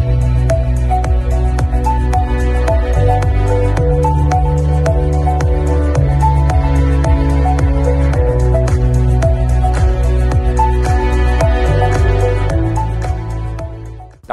[0.00, 0.59] 大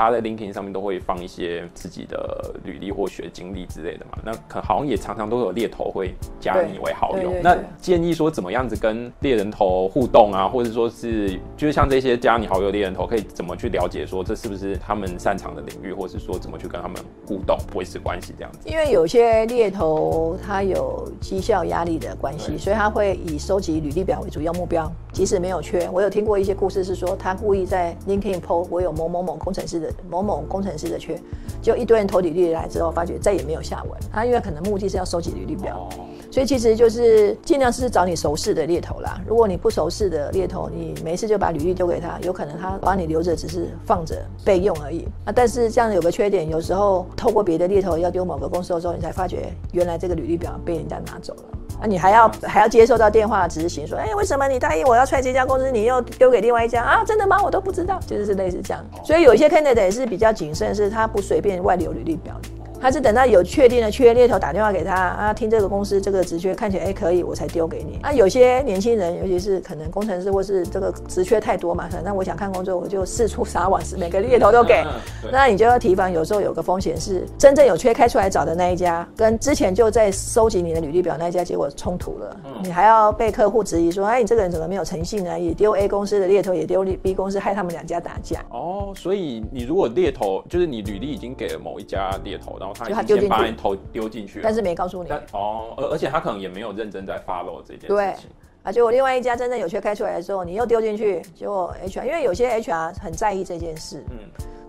[0.09, 7.31] 家在 LinkedIn 上面都会放一些自己的履历或学经历之类的嘛，那可好像也常常都有猎头会加你为好友。
[7.41, 18.69] 那建议说怎么样子跟猎人头互动啊，或者说是就是像这些加你好友猎人头，可以怎么去了解说这是不是他们擅长的领域，或是说怎么去跟他们互动维持关系这样子？
[18.69, 25.89] 因为有些猎头他有绩效压力的关系，所以他会以收集履历表为主要目标，即使没有缺。
[25.91, 29.93] 我有听过一些故事是说，他故意在 LinkedIn PO 我有某某某工程师的。
[30.09, 31.19] 某某工程师的缺，
[31.61, 33.91] 就一堆人投履历来之后，发觉再也没有下文。
[34.11, 35.87] 他因为可能目的是要收集履历表，
[36.31, 39.21] 所以其实就是尽量是找你熟识的猎头啦。
[39.27, 44.15] 如果你不熟识的猎头，你没事就把履历丢给他，有可能他把你留着只是放着
[44.45, 45.31] 备用而已啊。
[45.33, 51.43] 但是这样有个缺点，有时候透过别的猎头要丢某个公司的时候，你才发觉原来这个履历表被人家拿走了。
[51.79, 57.03] 啊，你还要还要接受到电话执行，说，哎，为什么你答应我要踹这家公司，你又丢给另外一家啊？
[57.05, 57.39] 真的吗？
[57.43, 58.83] 我都不知道，就是类似这样。
[59.03, 62.49] 所以有一些 candidate 也是比较谨慎，是他不随便外流履历表的。
[62.79, 67.99] 他是等到有确定的缺猎头打电话给他啊，听这个公司这个职缺看起来哎可以，我才丢给你。
[68.01, 74.85] 啊，有些年轻人，尤其是可能工程师或是这个职缺太多嘛，反正我想看工作，我就四处撒网，是每个猎头都给。
[75.31, 85.39] 那你就要提防，有时候有个风险是，真正有缺开出来找的那一家，跟之前就在收集你的履历表那一家，结果冲突了，你还要被客户质疑说，哎，你这个人怎么没有诚信呢？
[85.39, 88.43] 也丢 A 公司的猎头，也丢 B 公司，害他们两家打架。
[88.51, 95.09] 哦，所以你如果猎头就是你履历已经给了某一家猎头，然后他就先把头丢进去，但是没告诉你。
[95.31, 97.95] 哦，而而且他可能也没有认真在 follow 这件事情。
[97.95, 98.15] 对，
[98.63, 104.03] 啊，结果另外一家真正有缺开出来的时候，你又丢进去，结果 HR，因为有些 HR 很在意这件事。
[104.11, 104.17] 嗯。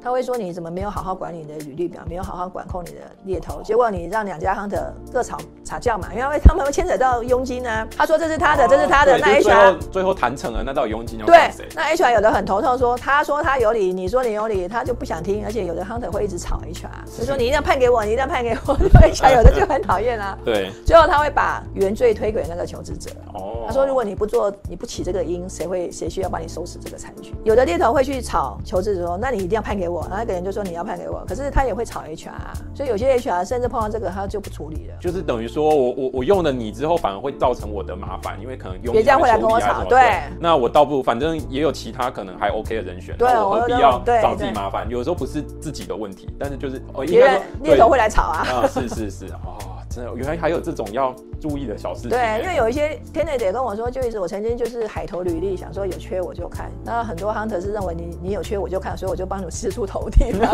[0.02, 7.88] 他会说，你怎么没有好好管理你的履历表，没有好好管控你的猎头，结果你让两家 hunter 各吵吵架嘛，因为他们会牵扯到佣金呢、啊。
[7.96, 11.26] 他说这是他的，哦、这是他的，那 HR 最后最后谈成了，那到底佣金要？
[11.26, 18.76] 对，那 HR 有的很头痛说，说他说他有理，你说你有理，他就不想听，而且有的 hunter 会一直吵 HR，所以说你一定要判给我，你一定要判给我，
[19.12, 20.38] HR 有的就很讨厌啊。
[20.44, 23.10] 对，最后他会把原罪推给那个求职者。
[23.34, 27.34] 哦，他说如果你不做，你不起这个因，谁会谁需要帮你收拾这个残局？
[27.44, 30.62] 有的猎头会去吵求职者说，那你一定要判给我，然后那个人就说。
[30.68, 32.30] 你要判给我，可是他也会吵 HR，
[32.74, 34.96] 所以有些 HR 甚至碰到这个他就不处理了。
[35.00, 39.82] 就是等于说我我我用了你之后，反而会造成我的麻烦，因为可能用别家会来跟我吵。
[39.84, 44.86] 对，那我倒不如反正也有其他可能还 OK 的人选，对，我何必要找自己麻烦？
[44.90, 48.46] 有时候不是自己的问题，但是就是别人猎头会来吵啊。
[48.46, 49.77] 啊，是是是哦。
[50.16, 52.10] 原来还有这种要注意的小事情。
[52.10, 56.70] 对，因为有一些 candidate 跟我说，就一直我曾经就是海投履历，想说有缺我就看。
[56.84, 60.32] 那很多 hunter 是认为你你有缺我就看，所以我就帮你四处投递。
[60.32, 60.40] 等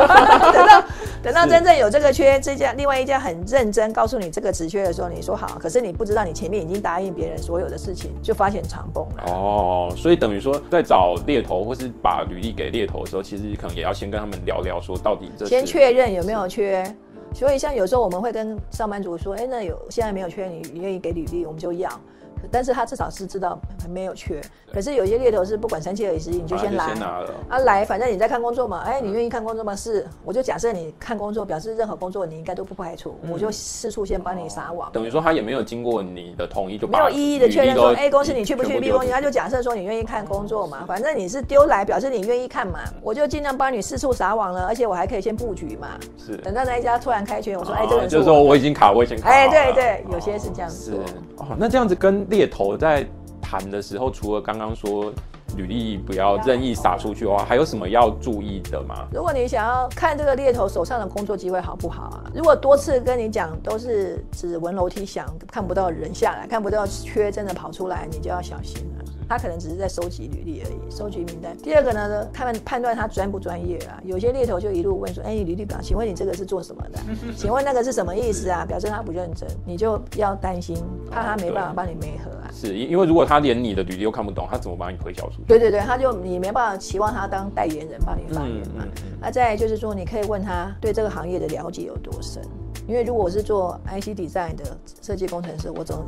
[0.67, 0.84] 到
[1.23, 9.25] 等到真正有这个缺，这家另外一家很认真告诉你这个职缺的时候，你说好，可是你不知道你前面已经答应别人所有的事情，就发现场崩了。
[9.33, 16.84] 哦，所以等于说在找猎头或是把履历给猎头的时候，其实可能也要先跟他们聊聊，说到底这先确认有没有缺。
[17.34, 21.91] 所以，像有时候我们会跟上班族说：“哎，那有现在没有缺，你愿意给履历，我们就要。”
[22.50, 24.41] 但是他至少是知道没有缺，
[24.72, 26.84] 可是有些猎头是不管三七二十一，你就先来，
[27.49, 29.75] 啊来，反正你在看工作嘛，哎，你愿意看工作吗？
[29.75, 34.91] 是，我就假设你看工作，表示任何工作你应该都不排除，我就四处先帮你撒网。
[34.93, 45.88] 等于说他也没有经过你的同意就没有一一的确认说，A 公司你去不去？B 公司他就假设说你愿意看工作嘛，反正你是丢来表示你愿意看嘛，我就尽量帮你四处撒网了，而且我还可以先布局嘛。
[46.19, 49.28] 是，等到那一家突然开缺，我说哎，这个就是说我已经卡，我已经卡。
[49.28, 50.93] 哎，对对，有些是这样子。
[50.93, 50.97] 是
[51.37, 53.06] 哦，那这样子跟猎头在。
[53.47, 55.12] 谈的时候，除了刚刚说
[55.55, 59.06] 履历不要任意撒出去的话，还有什么要注意的吗？
[59.12, 62.25] 如果你想要看这个猎头手上的工作机会好不好啊？
[62.34, 68.83] 如果多次跟你讲都是指纹楼梯响，看不到人下来，看不到缺真的跑出来，你就要小心。
[69.29, 71.57] 他可能只是在收集履历而已，收集名单。
[71.59, 74.01] 第二个呢，他们判断他专不专业啊。
[74.05, 76.99] 有些猎头就一路问说：“哎、欸，履历表，请问你这个是做什么的？
[77.37, 80.76] 请问那个是什么意思啊？”表示他不认真，你就要担心，
[81.11, 82.50] 怕他没办法帮你媒合啊。
[82.53, 85.43] 是，因为如果他连你的履历都看不懂，他怎么帮你推销出去？
[85.47, 88.73] 对对对，他就你没办法期望他当代言人帮你发言嘛。
[88.77, 92.43] 那、嗯嗯嗯、再就是说，你可以问他对这个行业的了解有多深，
[92.87, 94.65] 因为如果我是做 IC Design 的
[95.03, 96.05] 设计工程师，我总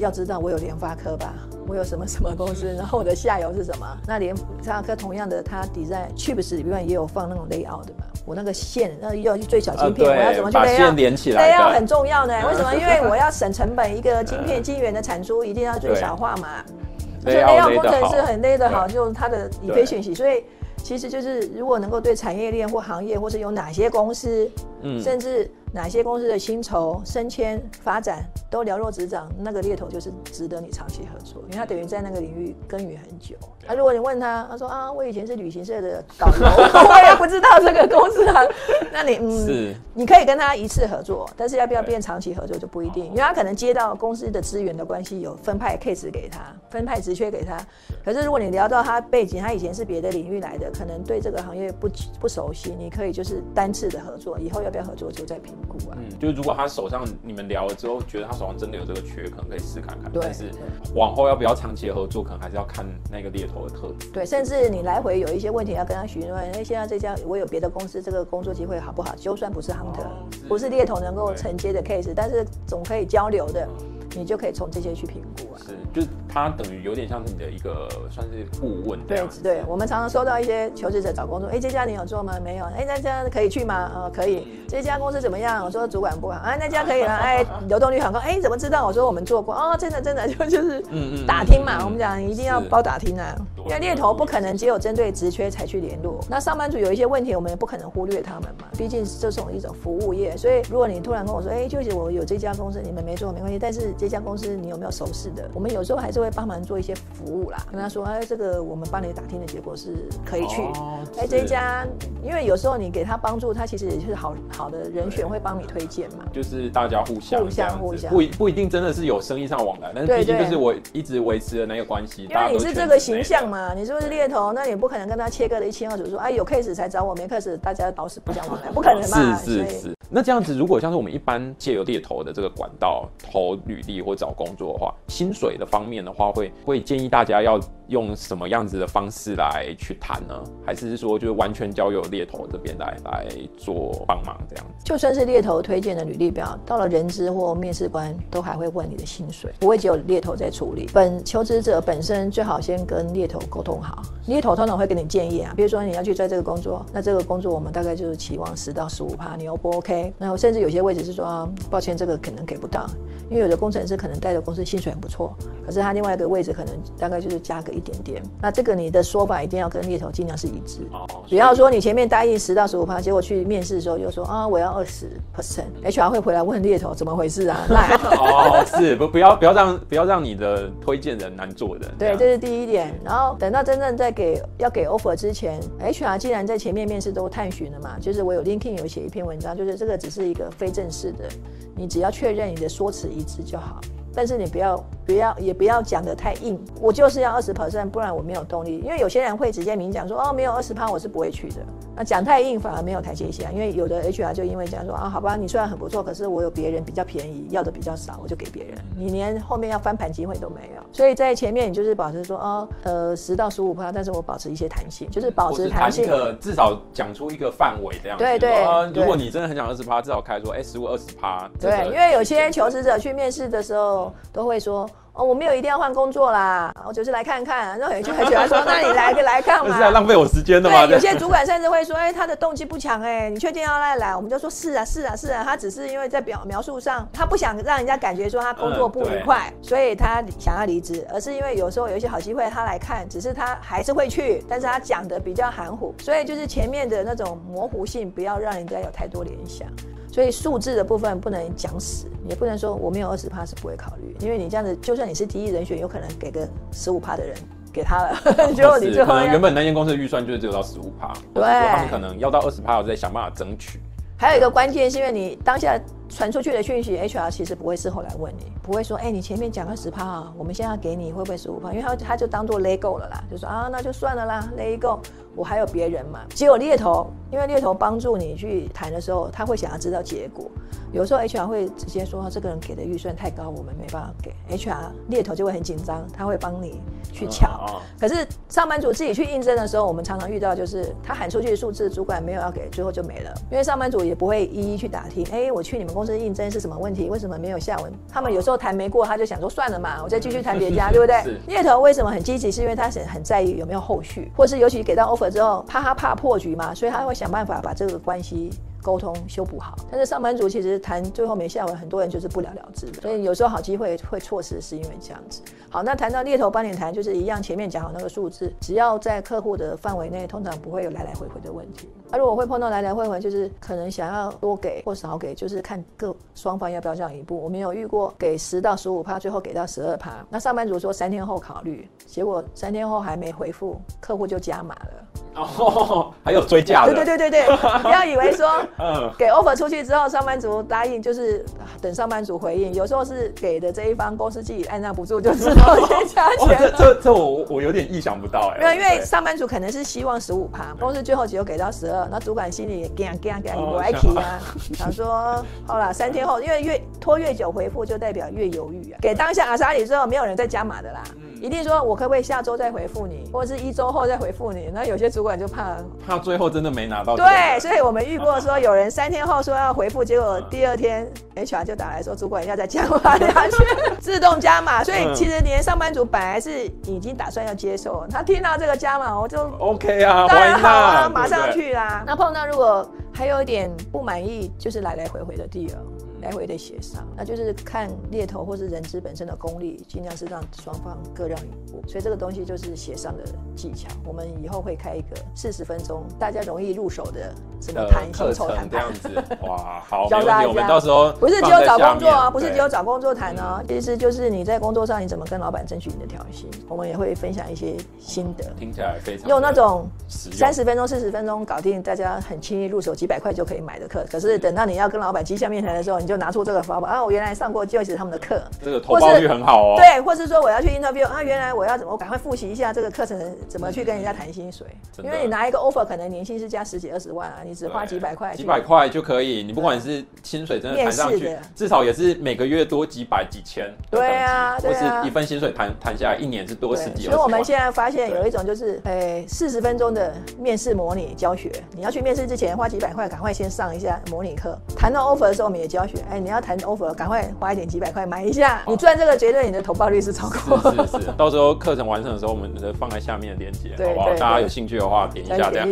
[0.00, 1.34] 要知道我有联发科吧。
[1.66, 3.86] 我有什么什么公司， 然后我的下游是什么？
[4.06, 8.04] 那联发科同样的，它 design chips 里面也有放那种 layout 的嘛。
[8.26, 10.62] 我那个线，那要去最小晶片，我要怎么去 layout？
[10.62, 12.34] 把线连起来，layout 很重要呢。
[12.48, 12.74] 为什么？
[12.74, 16.48] 因为我要省成本，一个晶片晶圆的产出一定要最小化嘛。
[17.22, 20.14] 所以 layout 工程师很 lay 得好，就是它的 efficiency。
[20.14, 20.44] 所以
[20.82, 24.50] 其实就是如果能够对产业链或行业，或是有哪些公司，
[24.84, 25.50] 嗯，甚至。
[25.74, 33.34] 哪些公司的薪酬、升迁、发展都了若指掌，那个猎头就是值得你长期合作，因为他等于在那个领域耕耘很久。
[33.66, 36.46] 啊，如果你问他，他说啊，我以前是旅行社的导游，
[36.88, 38.40] 我也不知道这个公司啊，
[38.92, 47.58] 那你嗯，是你可以跟他一次合作，但是要不要变长期合作就不一定，因为他可能接到公司的资源的关系，有分派 case 给他，分派职缺给他。
[48.04, 51.88] 可是如果你聊到他背景，他以前是别的领域来的，可能对这个行业不
[52.20, 55.96] 不熟悉，你可以就是单次的合作，以后要不要合作就再评估啊。
[55.96, 60.10] 嗯，就是如果他手上你们聊了之后，觉得他手上真的有这个缺，可能可以试看看。
[60.10, 60.50] 对，但是
[60.96, 64.08] 往后要不要长期的合作，可能还是要看那个猎头的特质。
[64.10, 69.14] 对，甚至你来回有一些问题要跟他询问，哎，现在这家我有别的公司，这个工作机会好不好？
[69.14, 73.68] 就算不是 hunter，哦，是不是猎头能够承接的 case，但是总可以交流的。
[74.16, 79.40] 你就可以从这些去评估啊，是，就是他等于有点像是你的一个算是顾问这样子。
[79.40, 82.34] 对，对，我们常常收到一些求职者找工作，哎，这家你有做吗？
[82.42, 83.88] 没有，哎，那家可以去吗？
[83.94, 84.48] 呃，可以。
[84.66, 85.64] 这家公司怎么样？
[85.64, 88.84] 我说主管不好，啊，那家可以了，哎，流动率很高，哎，怎么知道？
[88.84, 93.32] 我说我们做过，哦，真的真的就 就是，嗯嗯，打听嘛，我们讲一定要包打听啊，
[93.66, 104.90] 因为猎头不可能只有针对职缺才去联络，那上班族有一些问题，我们也不可能忽略他们嘛，毕竟这种一种服务业，所以如果你突然跟我说，哎，就是我有这家公司，你们没做没关系，但是这家公司你有没有？
[104.94, 109.94] 熟识的，我们有时候还是会帮忙做一些服务啦，跟他说，哎，这个我们帮你打听的结果是
[110.24, 111.86] 可以去，哎、哦，这一家，
[112.22, 124.52] 因为有时候你给他帮助，他其实也是好好的人选，会帮你推荐嘛，就是大家互相互相互相，不不一定真的是有生意上往来，但是毕竟就是我一直维持的那个关系，因为你是这个形象嘛，你是不是猎头？
[124.52, 129.94] 那你不可能跟他切割的一清二楚，说，哎，有 case 才找我，没 case 大家老死不相往来， 不可能嘛，是是是。
[130.14, 137.58] 那这样子，如果像是我们一般借由猎头的这个管道投履历或找工作的话，薪水的方面的话，会会建议大家要
[137.88, 140.34] 用什么样子的方式来去谈呢？
[140.64, 143.26] 还是说就是完全交由猎头这边来来
[143.56, 144.84] 做帮忙这样子？
[144.84, 150.88] 就算是猎头推荐的履历表，到了人资或面试官都还会问你的薪水，不会只有猎头在处理。
[150.92, 160.12] 本求职者本身最好先跟猎头沟通好，猎头通常会给你建议啊，比如说你要去做这个工作，那这个工作我们大概就是期望十到十五趴，你 O 不 OK？
[160.18, 162.86] 然后甚至有些位置是说，抱歉，这个可能给不到，
[163.28, 165.36] 因为有的工程师可能带的公司薪水很不错，
[165.66, 168.22] 可是他另外一个位置可能大概就是加个一点点。
[168.40, 170.80] 那这个你的说法一定要跟猎头尽量是一致。
[170.92, 171.06] 哦。
[171.28, 175.06] 不要说你前面答应十到十五趴，结果去面试的时候又说啊，我要二十
[175.36, 177.64] percent，HR 会回来问猎头怎么回事啊？
[177.70, 181.88] 那哦，是不不要不要让不要让你的推荐人难做人。
[181.96, 182.92] 对，这是第一点。
[183.04, 190.24] 然后等到真正在给要给 offer 之前，HR 既然在前面面试都探寻了嘛，就是我有 LinkedIn 有写一篇文章，就是这个只是。
[190.24, 191.28] 一个非正式的，
[191.76, 193.78] 你只要确认你的说辞一致就好，
[194.14, 194.82] 但是你不要。
[195.06, 196.58] 不要，也不要讲得太硬。
[196.80, 198.78] 我就是要二十 percent，不然我没有动力。
[198.78, 201.56] 因为有些人会直接明讲说，哦，没有二十趴，我是不会去的。
[201.94, 203.52] 那讲太硬反而没有台阶下。
[203.52, 208.78] 因为有的 HR 就因为这样说啊，好吧，你虽然很不错，可是我有别人比较便宜，要的比较少，我就给别人。
[208.96, 210.82] 你连后面要翻盘机会都没有。
[210.90, 216.06] 所以在前面你就是保持说，哦，呃，十到十五趴，但是我保持一些弹性，就是保持弹性。
[216.40, 218.24] 至少讲出一个范围这样子。
[218.24, 219.02] 对对，对。
[219.02, 221.46] 如果你真的很想二十趴，至少开说，哎，十五二十趴。
[221.60, 224.88] 对，因为有些求职者去面试的时候都会说。
[225.14, 227.78] 哦，我没有一定要换工作啦，我就是来看看。
[227.78, 229.72] 然后有些很喜欢说， 那你来个来看嘛。
[229.72, 230.86] 是在浪费我时间的吗？
[230.88, 234.16] 对，有些主管甚至会说，哎，他的动机不强，哎，你确定要来来？
[234.16, 249.68] 我们就说是啊，是啊，是啊，他只是因为在表描述上，他不想让人家感觉说他工作不愉快，嗯、所以他想要离职，而是因为有时候有一些好机会他来看，只是他还是会去，但是他讲的比较含糊，所以就是前面的那种模糊性，不要让人家有太多联想。
[250.12, 257.36] 所以数字的部分不能讲死，也不能说我没有二十趴是不会考虑，因为你这样子，就算你是第一人选，有可能给个十五趴的人
[257.72, 258.16] 给他了，
[258.54, 263.80] 结果你最后可能原本那间公司的预算就是只有到十五趴，对，他们可能要到二十趴，我再想办法争取。
[264.16, 271.72] 还有一个关键是因为你当下传出去的讯息，HR 其实不会事后来问你，不会说，哎、欸，你前面讲二十趴啊，我们现在要给你会不会十五趴？
[271.72, 275.00] 因为他他就当做 let go 了啦，就说啊，那就算了啦，let go。
[275.34, 276.20] 我还有别人嘛？
[276.30, 280.48] 只有猎头，因为猎头帮助你去谈的时候，他会想要知道结果。
[280.92, 284.32] 有时候 HR 会直接说，这个人给的预算太高，我们没办法给。
[284.56, 284.76] HR
[285.08, 286.80] 猎头就会很紧张，他会帮你
[287.12, 287.50] 去抢。
[287.98, 293.34] 可是上班族自己去应征的时候，我们常常遇到就是他喊出去的数字，主管没有要给，最后就没了。
[293.50, 297.10] 因为上班族也不会一一去打听，哎，我去你们公司应征是什么问题？
[297.10, 297.92] 为什么没有下文？
[298.08, 301.24] 他们有时候谈没过，他就想说算了嘛，我再继续谈别家， 对不对？
[301.48, 302.52] 猎头为什么很积极？
[302.52, 305.24] 是因为他很很在意有没有后续，或是尤其给到 offer。
[305.28, 308.50] 之后，怕他怕破局嘛，所以他会想想办法把这个关系
[308.82, 309.74] 沟通修补好。
[309.90, 313.00] 但是上班族其实谈最后没下文，很多人就是不了了之的。
[313.00, 315.40] 所以有时候好机会会错失，是因为这样子。
[315.70, 321.88] 好，那谈到猎头帮你谈，就是一样，前面讲好那个数字，只要在客户的范围内，通常不会有来来回回的问题。
[322.14, 327.36] 那、啊、如果会碰到来来回回，就是可能想要多给或少给，就是看各双方要不要这样一步。
[327.36, 330.24] 我们有遇过给十到十五趴，最后给到十二趴。
[330.30, 335.42] 那上班族说三天后考虑，结果三天后还没回复，客户就加码了。
[335.42, 336.94] 哦，还有追加的。
[336.94, 341.44] 对对对对对， 不要以为说，嗯，给 offer 出去之后，上班族答应就是
[341.82, 346.56] 等上班族回应，有时候是给的这一方公司自己按捺不住，就知道先加钱。
[346.56, 348.60] 哦、这这这我我有点意想不到哎。
[348.60, 354.40] 没有，因为上班族可能是希望十五趴，公司最后只有给到十二，那主管心里也干干干不爱提啊，
[354.74, 358.98] 想说好了，三天后，因为越拖越久回复，就代表越犹豫啊。
[359.00, 361.02] 给当下阿莎里之后，没有人再加码的啦。
[361.40, 364.70] 一定说，我可不可以下周再回复你，或者是一周后再回复你？
[364.72, 367.16] 那有些主管就怕怕最后真的没拿到。
[367.16, 373.56] 对，所以我们遇过说有人三天后说要回复，结果第二天 HR 就打来说主管要再加码下去，
[374.00, 374.82] 自动加码。
[374.82, 381.83] 所以其实连上班族本来是已经打算要接受，他听到这个加码，我就 OK 啊，当然好啊，马上去啦。
[382.06, 385.78] 那碰到如果还有一点不满意，就是来来回回的地了。
[386.24, 391.82] 来回的协商，那就是看猎头或是人资本身的功力，尽量是让双方各让一步。
[391.86, 393.22] 所以这个东西就是协商的
[393.54, 393.88] 技巧。
[394.06, 399.36] 我们以后会开一个四十分钟，大家容易入手的什么谈薪酬谈判这样子。
[399.46, 400.48] 哇，好， 教大家。
[400.48, 406.48] 我们到时候不是只有找工作啊，不是只有找工作谈哦，其实就是你在工作上你怎么跟老板争取你的调薪。
[406.68, 414.04] 我们也会分享一些心得，听起来非常用那种三十分钟、四十分钟搞定，大家很轻易入手几百块就可以买的课。
[414.10, 417.04] 可是等到你要跟老板绩下面谈的时候，你就就拿出这个法宝啊！
[417.04, 419.74] 我原来上过 Joyce 他们的课，这个投报率很好哦。
[419.76, 424.64] 对，或是说我要去 interview 啊，原来我要怎么，我赶快复习一下这个课程怎么去跟人家谈薪水。
[425.02, 429.42] 因为你拿一个 offer，可能年薪是加十几二十万啊，你只花几百块，几百块就可以。
[429.42, 433.68] 你不管是薪水真的谈上去，至少也是每个月多几百几千。
[433.90, 437.06] 对啊，或是一份薪水谈谈下来，一年是多十几。
[437.06, 444.56] 所以我们现在发现有一种就是，哎，四十分钟的面试模拟教学，你要去面试之前花几百块，赶快先上一下模拟课。
[444.76, 445.96] 谈到 offer 的时候，我们也教学。
[446.10, 446.92] 哎，你要谈 offer。
[446.94, 450.56] 赶快花一点几百块买一下，你赚这个绝对你的投报率是超高。
[450.70, 454.10] 是是是，到时候课程完成的时候，我们放在下面的链接，好不好？
[454.10, 455.68] 大家有兴趣的话点一下这样。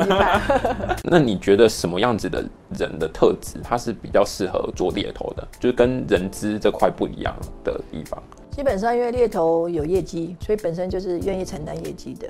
[1.04, 2.44] 那你觉得什么样子的
[2.78, 5.46] 人的特质，他是比较适合做猎头的？
[5.60, 8.20] 就是跟人资这块不一样的地方。
[8.50, 12.28] 基本上因为猎头有业绩，所以本身就是愿意承担业绩的。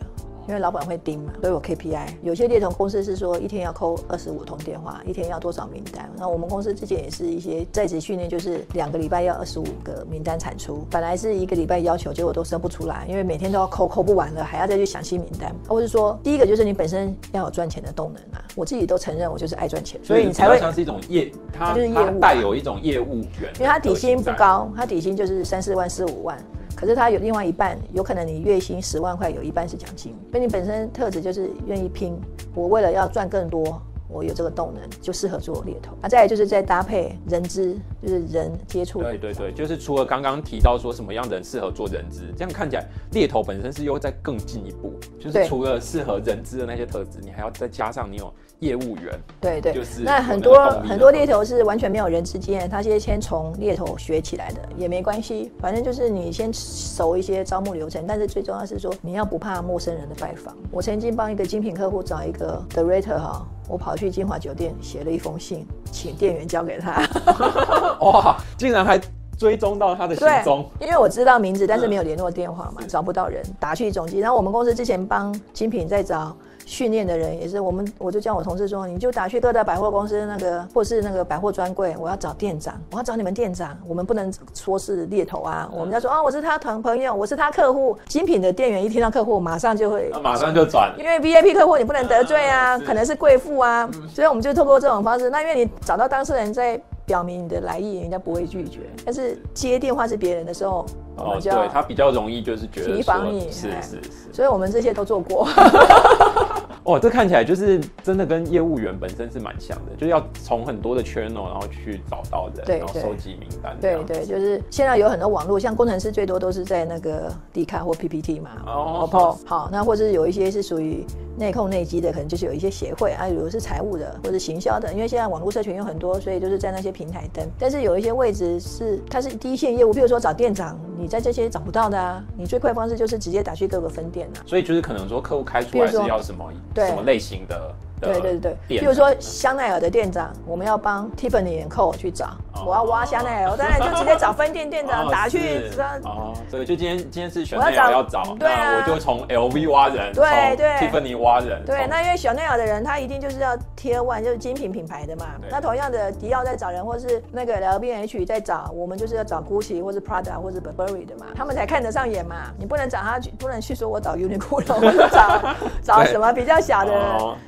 [0.48, 2.06] 因为老板会盯嘛，都有 KPI。
[2.22, 6.10] 有些猎头公司是说一天要扣二十五通电话，一天要多少名单。
[6.16, 10.84] 那我们公司之前也是一些在职训练，就是两个礼拜要二十五个名单产出。
[10.90, 15.54] 本来是一个礼拜要求，结果都生不出来，因为每天都要扣，扣不完了，还要再去想新名单。
[15.68, 18.44] 或者说，第一个就是你本身要有赚钱的动能啊。
[18.54, 26.36] 我自己都承认，我就是爱赚钱，所以你才会像是一种业，它就是业务，带有一种业务员，因为他底薪不高，他底薪就是三四万、四五万。
[26.82, 30.12] 可是他有另外一半，有可能你月薪十万块，有一半是奖金。
[30.32, 32.20] 所以你本身特质就是愿意拼，
[32.56, 33.80] 我为了要赚更多，
[34.12, 35.96] 我有这个动能，就适合做猎头。
[36.02, 39.02] 啊，再来就是再搭配人资，就是人接触。
[39.02, 48.32] 对对对，就是除了刚刚提到说什么样的人适合做人资，这样看起来猎头本身是又再更进一步，就是除了适合人资的那些特质，你还要再加上你有。
[48.62, 60.56] 业务员，对对，就是那很多很多猎头是完全没有人资经验，他先先从猎头学起来的也没关系，反正就是你先熟一些招募流程，但是最重要是说你要不怕陌生人的拜访。
[60.70, 67.02] 我曾经帮一个精品客户找一个 director 哈，我跑去金华酒店写了一封信，请店员交给他。
[68.04, 69.00] 哇，竟然还
[69.38, 74.18] 追踪到他的行踪，因为我知道名字，但是没有联络电话嘛，找不到人，打去总机。
[74.18, 76.36] 然后我们公司之前帮金品在找。
[76.72, 87.94] 训练的人也是我们，我就叫我同事说，你就打去各大百货公司那个，或是那个百货专柜，我要找店长，我要找你们店长，我们不能说是猎头啊，我们要说啊，我是他朋朋友，我是他客户。
[88.06, 95.28] 精品的店员一听到客户，马上就会，马上就转，因为 VIP 客户你不能得罪啊，可能是贵妇啊，所以我们就透过这种方式。
[95.28, 98.80] 那因为你找到当事人在表明你的来意，人家不会拒绝。
[99.04, 100.86] 但是接电话是别人的时候，
[101.16, 105.46] 我们就要对他比较容易就是觉得提防你，是是是，所以我们这些都做过。
[106.84, 113.76] 哦，这看起来就是真的跟业务员本身是蛮像的，就是要从很多的 channel 然后去找到人，对然后收集名单。
[113.80, 118.50] 对对，就是现在有很多网络，像工程师最多都是在那个 D 卡或 PPT 嘛。
[118.66, 119.08] 哦。
[119.10, 121.04] 好，好，那或者有一些是属于
[121.38, 127.46] 内控内机的，可能就是有一些协会啊，比如是财务的或者行销的，因为现在网络社群有很多，所以就是在那些平台登。
[127.58, 134.42] 但是有一些位置是它是第一线业务，比如说找店长，你在这些找不到的啊，你最快的方式就是直接打去各个分店啊。
[134.46, 136.50] 所以就是可能说客户开出来是要什么？
[136.74, 142.30] 对什么类型的对对对，比如说香奈儿的店长，我们要帮 Tiffany & Co 去找，
[142.66, 145.70] 我要挖香奈儿，我当然就直接找分店店长 打去。
[146.04, 155.26] 哦，所以就今天今天是香奈儿要找，对啊，我就从 LV 挖人，对对，Tiffany 挖人，对，那因为香奈儿的人他一定就是要 Tier One，就是精品品牌的嘛。
[155.50, 162.52] 那同样的，迪奥在找人，或是那个 LVMH 在找，我们就是要找 Gucci 或是 Prada 或是 Burberry 的嘛，他们才看得上眼嘛。
[162.58, 166.92] 你不能找他，不能去说我找 Uniqlo，找 找什么比较小的。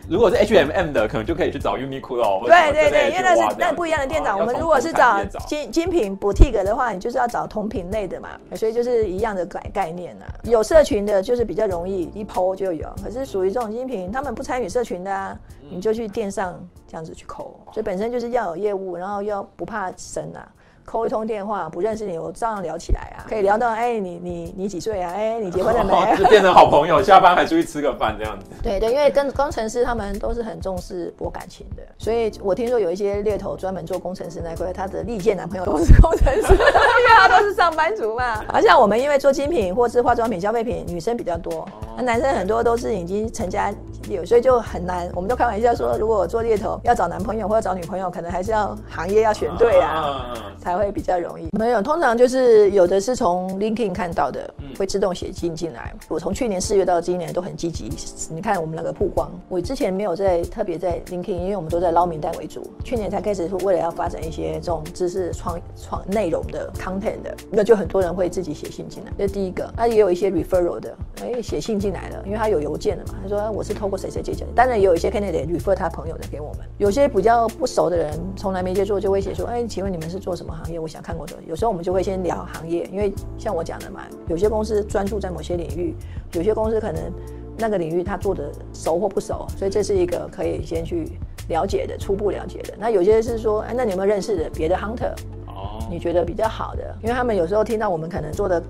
[0.09, 2.47] 如果是 H&M 的，可能就可以去找 Uniqlo。
[2.47, 4.39] 对对对，因为那是那不一样的店长。
[4.39, 10.25] 我们如果是找精精品 boutique 的话，你就是要找同品类的嘛，所以就是一样的概概念啊。
[10.45, 12.89] 有社群的，就是比较容易一 po 就有。
[13.03, 15.37] 可是属于这种精品，他们不参与社群的啊，
[15.71, 17.59] 你就去电商这样子去抠。
[17.73, 20.47] 所以本身就是要有业务，然后要不怕生啊。
[20.85, 25.13] 扣一通电话，不认识你，我照样聊起来啊，可以聊到哎、欸，你你你几岁啊？
[25.15, 25.93] 哎、欸，你结婚了没？
[25.93, 28.47] 哦、 就变成好朋友，下班还出去吃个饭这样子。
[28.63, 38.45] 对对，因为跟工程师他们都是很重视博感情的，所以我听说有一些猎头专门做工程师那块，他的历届男朋友都是工程师， 因为他都是上班族嘛。
[38.49, 43.73] 而像我们因为做精品或是化妆品、消费品，女生比较多，那、哦、男生很多都是已经成家
[44.09, 45.11] 有，所以就很难。
[45.15, 51.49] 我们都开玩笑说，如果我做猎头要找男朋友或者找女朋友，可能还是要行业要选对啊，啊才会比较容易。
[51.59, 55.95] 没有，通常就是有的是从 LinkedIn 看到的，会自动写进进来。
[56.09, 57.91] 我从去年四月到今年都很积极。
[58.31, 62.63] 你看我们那个曝光，我之前没有在特别在 LinkedIn，因为我们都在捞名单为主。
[62.83, 69.13] 去年才开始，为了要发展一些这种知识创创内容的 content 的，那就很多人会自己写信进来。
[69.17, 73.19] 这是第一个，他也有一些 referral 的，哎，写信进来了，因为他有邮件的嘛。
[73.23, 76.61] 他说我是透过谁谁介绍的，当然也有一些 candidate refer 他朋友的给我们。
[76.79, 80.79] 有些比较不熟的人，从来没接触，就会写说，哎，请问你们是做什么行业？
[80.79, 81.35] 我想看过的。
[81.47, 85.95] 有时候我们就会先聊行业，因为像我讲的嘛，有些公司专注在某些领域，
[86.33, 87.13] 有些公司可能
[87.57, 91.13] 那个领域他做的熟或不熟，所以这是一个可以先去
[91.49, 92.75] 了解的、初步了解的。
[92.79, 95.13] 那有些是说，哎，那你有没有认识的别的 hunter？
[95.47, 96.97] 哦，你觉得比较好的？
[97.03, 98.63] 因为他们有时候听到我们可能做的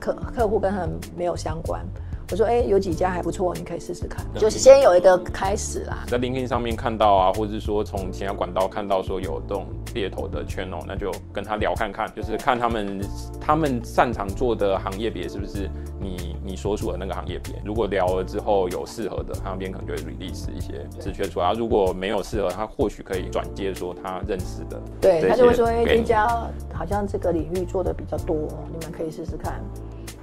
[0.00, 1.84] 客客户跟他们没有相关。
[2.30, 4.24] 我说，哎、欸，有几家还不错，你可以试试看。
[4.34, 6.04] 就是先有一个开始啦。
[6.06, 13.00] 在 LinkedIn 上面看到啊，或者是说从其他管道看到说有这种猎头的 channel，那就跟他聊看看，就是看他们
[13.40, 15.70] 他们擅长做的行业别是不是
[16.00, 17.54] 你你所属的那个行业别。
[17.64, 21.52] 如果聊了之后有适合的，他那边可能就会 release 一些职缺出来。
[21.52, 24.80] 如果没有适合，他或许可以转接说他认识的。
[25.00, 26.26] 对，他就会说，哎、欸，这家
[26.72, 28.34] 好像这个领域做的比较多，
[28.72, 29.62] 你们可以试试看。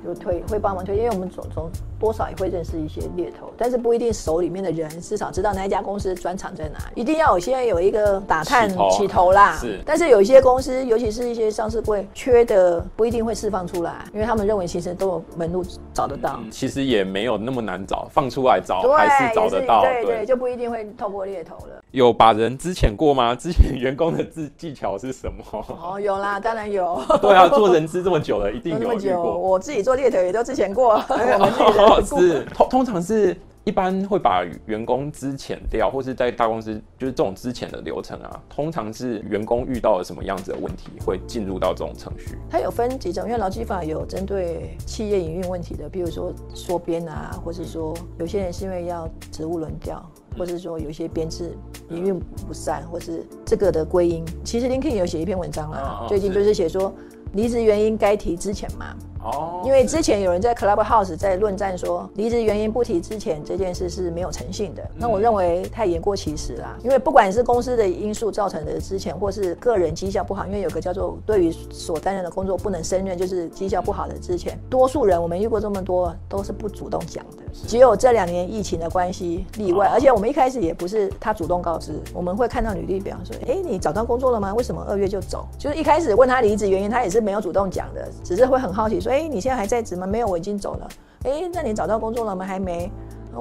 [0.04, 9.56] 就推会帮忙推，因为我们总总多少也会认识一些猎头，但是不一定手里面的人至少知道哪一家公司专长在哪里，一定要有些有一个打探起头，啦。
[9.58, 16.40] 是，但是有一些公司，尤其是一些上市柜，缺的不一定会释放出来，因为他们认为其实都有门路找得到。
[16.44, 19.82] 嗯、其实也没有那么难找，放出来找还是找得到。
[19.82, 21.82] 对对，对，就不一定会透过猎头了。
[21.92, 23.36] 有把人之前过吗？
[23.36, 25.44] 之前员工的技技巧是什么？
[25.68, 27.00] 哦，有啦，当然有。
[27.22, 28.80] 对啊，做人资这么久了，一定有。
[28.80, 30.94] 这么久，我自己做猎头也都之前过。
[31.10, 38.42] 哦，是通通常是一般会把员工资遣掉，或是在大公司就是这种资遣的流程啊。
[38.50, 42.38] 通常是员工遇到了什么样子的问题，会进入到这种程序？
[42.50, 50.02] 它有分几种，因为劳基法有针对企业营运问题的，比如说缩编啊，或是说有些人是因为要职务轮调。
[50.38, 51.52] 或是说有一些编制
[51.90, 56.94] 营运不善，或是这个的归因，其实 LinkedIn 有写一篇文章啦，最近就是写说
[57.34, 58.96] 离职原因该提资遣吗？
[59.24, 64.82] 哦，因为之前有人在 Clubhouse 在论战说，离职原因不提之前这件事是没有诚信的。
[64.96, 79.88] 那我认为太言过其实啦，因为不管是公司的因素造成的之前，或是个人绩效不好，因为有个叫做对于所担任的工作不能胜任，就是绩效不好的之前，多数人我们遇过这么多都是不主动讲的，只有这两年疫情的关系例外。
[79.94, 84.52] 而且我们一开始也不是他主动告知，我们会看到履历表说，哎，你找到工作了吗？
[84.56, 85.46] 为什么二月就走？
[85.60, 89.11] 就是一开始问他离职原因，他也是没有主动讲的，只是会很好奇说。
[89.12, 90.08] 哎，你现在还在职吗？
[90.08, 90.88] 没有，我已经走了。
[91.26, 92.46] 哎，那你找到工作了吗？
[92.46, 92.90] 还没。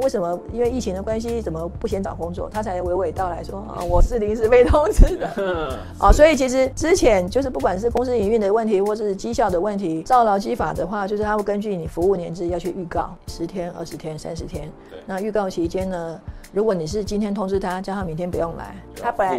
[0.03, 0.39] 为什么？
[0.53, 2.49] 因为疫情的关系，怎么不先找工作？
[2.49, 5.79] 他才娓娓道来说啊，我是临时被通知的。
[5.99, 14.71] 啊， 所以其实之前就是不管是公司营运的问题，或是绩效的问题，照劳基法的话，就是他会根据你服务年资要去预告十天、二十天、三十天。
[15.07, 16.21] 那预告期间呢，
[16.53, 19.37] 如果你是今天通知他，叫他明天不用来，他本来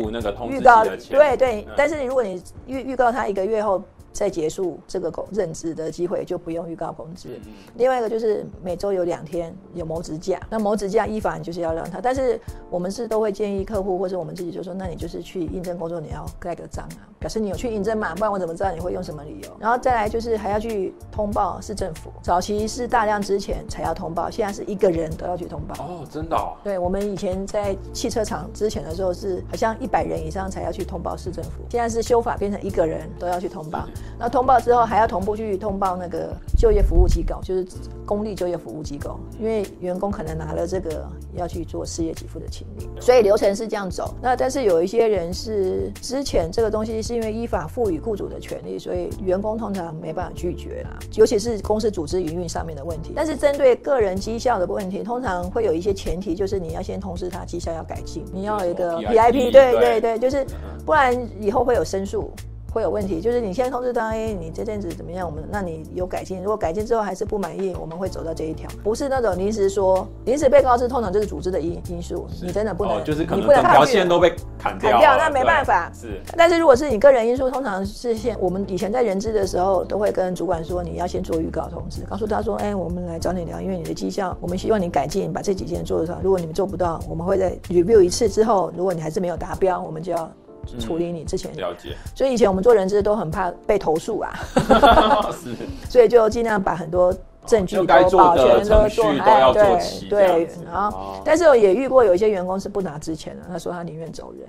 [0.49, 3.81] 预告对对，但是如果你预预告他一个月后。
[4.11, 7.29] 再结束这个工任职的机会，就不用预告工资。
[7.75, 19.57] 另外一个就是每周有两天有谋职假，那谋职假依法你就是要让他，但是我们是都会建议客户或者我们自己就说，那你就是去应征工作，你要盖个章啊，表示你有去应征嘛，不然我怎么知道你会用什么理由？
[19.59, 25.83] 然后再来就是还要去通报市政府，早期是大量之前才要通报，现在是一个人都要去通报。
[25.83, 26.57] 哦，真的哦？
[26.63, 33.87] 对，我们以前在汽车厂之前的时候是好像一百人以上才要去通报市政府，现在是修法变成一个人都要去通报。
[34.17, 37.65] 那通报之后还要同步去通报那个就业服务机构，就是
[38.05, 44.13] 公立就业服务机构，因为员工可能拿了这个要去做失业给付的请领，所以流程是这样走。
[44.21, 53.13] 那但是有一些人是之前这个东西是因为依法赋予雇主的权利，所以员工通常没办法拒绝啦，尤其是公司组织营运上面的问题。
[53.15, 60.45] 但是针对个人绩效的问题，通常会有一些前提，就是你要先通知他绩效要改进，你要有一个 PIP，对对对，就是
[60.85, 62.31] 不然以后会有申诉。
[62.71, 65.27] 会有问题，就是你现在通知他，哎，你这阵子怎么样？
[65.27, 75.91] 我们那你有改进，如果改进之后还是不满意，我们会走到这一条，不是那种临时说临时被告知，通常就是组织的因因素，你真的不能，哦、就是可能整条线都被砍掉，砍掉，那没办法。
[75.93, 86.19] 是，但是如果是你个人因素，通常是现我们以前在人资的时候，都会跟主管说，你要先做预告通知，告诉他说，哎，我们来找你聊，因为你的绩效，我们希望你改进，把这几件做得上。
[86.23, 90.31] 如果你们做不到，我们会在 review 一次之后，如果你还是没有达标，我们就要。
[90.79, 94.33] 处理你之前、嗯、了解，所以以前我们做人质都很怕被投诉啊，
[95.31, 95.55] 是，
[95.89, 97.13] 所以就尽量把很多
[97.45, 104.47] 证据都保全都做，哎，对对，然后，但是我也遇过有一些员工是不拿之前的，他说他宁愿走人。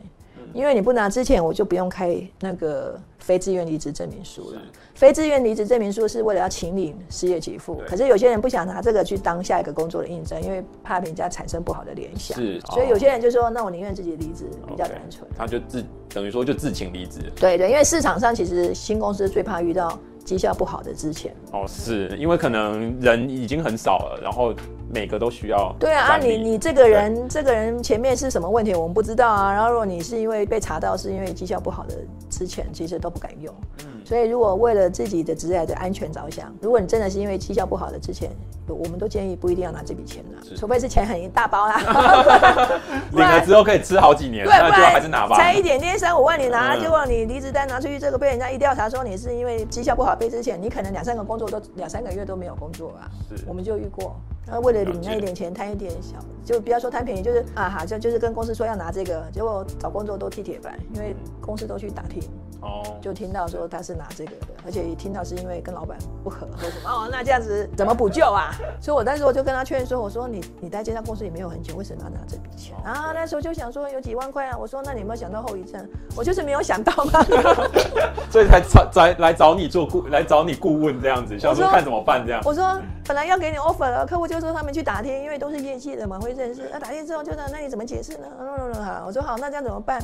[0.54, 4.60] 因为你不拿之前，我就不用开那个非自愿离职证明书了。
[4.94, 12.36] 非自愿离职证明书是为了要请领失业给付，可是有些人不想拿这个去当下一个工作的应征，因为怕人家产生不好的联想。
[12.38, 17.20] 是，所以有些人就说：“那我宁愿自己离职，比较单纯。”他就自等于说就自请离职。
[17.36, 19.98] 对对，因为市场上其实新公司最怕遇到。
[20.24, 24.54] 绩效不好的之前哦，是因为可能人已经很少了，然后
[24.92, 25.74] 每个都需要。
[25.80, 29.52] 对啊，啊你你这个人这个人前面是什么问题，我们不知道啊。
[29.52, 31.94] 然后如果你是因为被查到是因为绩效不好的
[32.28, 33.52] 之前，其实都不敢用。
[33.84, 33.86] 嗯。
[34.04, 38.30] 所以如果为了自己的职业的安全着想，如果你真的是因为绩效不好的之前，
[38.68, 41.80] 我们都建议不一定要拿这笔钱啦，除非是钱很一大包啦。
[43.12, 45.36] 领了之后可以吃好几年，那就还是拿吧。
[45.36, 50.12] 才一点点三五万你拿，结果你离职单拿出去，这个被人家一调查说你是因为绩效不好。
[50.16, 53.08] 被之前，你可能两三个工作都两三个月都没有工作啊。
[53.30, 54.14] 是，我们就遇过，
[54.46, 62.22] 那为了领那一点钱，贪一点小，就不要说贪便宜，就是啊哈，就就是跟公司说要拿这个，结果找工作都踢铁板，因为公司都去打听，
[62.62, 68.54] 哦，就听到说他是拿这个的，而且一听到是因为跟老板不合或什么， 哦，那这样子怎么补救啊？
[68.80, 72.76] 所以我当时我就跟他劝说，我说你你待这家公司也没有很久，为什么要拿这笔钱？
[72.84, 75.86] 然后那时候就想说有几万块啊，我说那你有没有想到后遗症？
[76.16, 77.22] 我就是没有想到嘛，
[78.30, 82.40] 所以才找来来找你做顾来找你顾问这样子，想说看怎么办这样。
[82.44, 86.68] 我说本来要给你 offer 了，客户就说他们去打听，因为都是业绩的嘛，会认识。
[86.72, 88.26] 那打听之后就说那你怎么解释呢？
[88.74, 90.00] 好，我说好，那这样怎么办？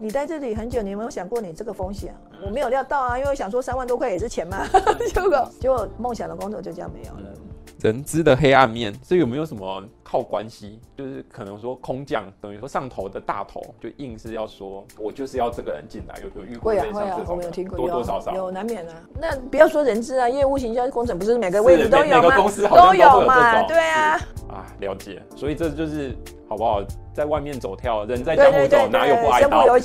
[0.00, 2.14] 你在这里很久，你有没有想过你这个风险？
[2.44, 4.64] 我没有料到啊，因为我想说三万多块也是钱嘛，
[5.12, 7.34] 结果结果梦想的工作就这样没有了。
[7.80, 10.80] 人资的黑暗面，这有没有什么靠关系？
[10.96, 16.92] 就是可能说空降，等于说上头的大头就硬是要说，我就是要这个人进来，有有遇过这种？
[16.92, 18.94] 会啊会啊，我没有听过，多多少少有，有难免啊。
[19.20, 22.20] 那不要说人资啊，业务行销工程不是每个位置都有吗？
[22.22, 24.14] 每个公司好像都有嘛，对啊。
[24.48, 25.22] 啊，了解。
[25.36, 26.16] 所以这就是
[26.48, 26.82] 好不好？
[27.12, 29.66] 在外面走跳，人在江湖走，哪有不挨刀？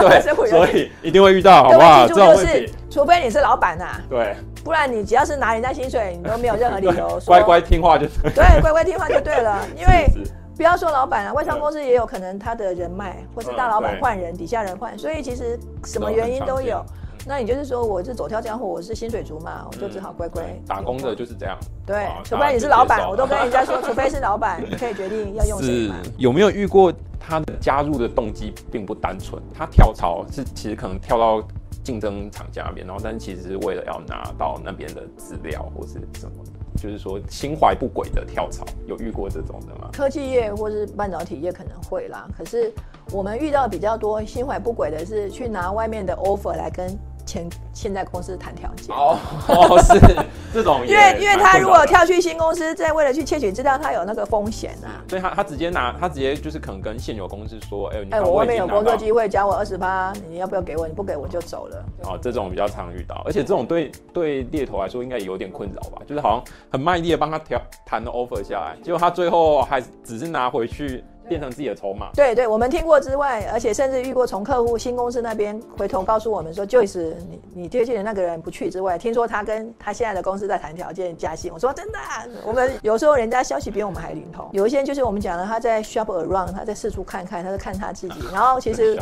[0.00, 2.06] 对，所以一定会遇到，好不好？
[2.08, 4.00] 这种问题，除非你是老板呐。
[4.08, 4.34] 对。
[4.64, 8.32] 不然你只要是拿人家薪水，你都没有任何理由说乖乖听话就对。
[8.32, 9.60] 对，乖乖听话就对了。
[9.76, 10.08] 因为
[10.56, 16.82] 不要说老板啊，外商公司也有可能他的人脉，或是大老板换人，底下人换，所以其实什么原因都有。
[17.26, 21.58] 那你就是说我是走跳江湖，我是薪水族嘛，我就只好乖乖打工的，就是这样。
[21.86, 25.96] 对，除非你是老板，我都跟人家说，除非是老板，你可以决定要用谁嘛。
[26.18, 31.46] 有没有遇过他的加入的动机并不单纯，他跳槽是其实可能跳到。
[31.82, 36.42] 竞争厂家那边，然后但是其实是为了要拿到那边的资料或是什么，
[36.76, 39.90] 就是说心怀不轨的跳槽，有遇过这种的吗？
[39.92, 42.72] 科技业或是半导体业可能会啦，可是
[43.12, 46.88] 我们遇到比较多心怀不轨的是去拿外面的 offer 来跟。
[47.24, 49.98] 前现在公司谈条件哦 哦是
[50.52, 55.02] 这种，因为因为他如果跳去新公司，再为了去窃取资料，他有那个风险啊。
[55.08, 60.86] 所以他他直接拿他直接就是可能跟现有公司说，哎哎，我外面有工作机会，加我二十八，你要不要给我？
[60.86, 61.84] 你不给我就走了。
[62.04, 66.02] 哦，这种比较常遇到，而且这种对对猎头来说应该也有点困扰吧？
[66.06, 71.02] 就是好像很卖力的帮他调谈了 offer 下来，结果他最后还只是拿回去。
[71.28, 72.10] 变成自己的筹码。
[72.14, 81.50] 对对，我们听过之外，而且甚至遇过从客户新公司那边回头告诉我们说，Joyce，你你推荐的那个人不去之外，听说他跟他现在的公司在谈条件加薪。
[81.52, 84.46] 我说真的，啊， 我们有时候人家消息比我们还灵通。
[84.52, 88.20] 有一些就是我们讲的，他在 shop around，他在四处看看，他在看他自己。
[88.32, 88.98] 然后其实